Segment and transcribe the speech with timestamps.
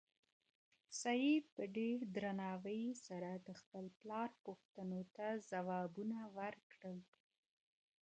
[1.01, 6.97] سعید په ډېر درناوي سره د خپل پلار پوښتنو ته ځوابونه ورکړل.